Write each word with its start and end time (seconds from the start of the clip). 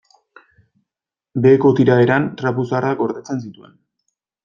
Beheko 1.45 1.73
tiraderan 1.81 2.27
trapu 2.43 2.69
zaharrak 2.73 3.01
gordetzen 3.07 3.47
zituen. 3.49 3.81